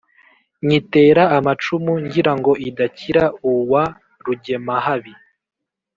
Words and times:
nyitera 0.67 1.23
amacumu 1.37 1.93
ngira 2.03 2.31
ngo 2.39 2.51
idakira 2.69 3.23
uwa 3.51 3.83
rugemahabi, 4.25 5.13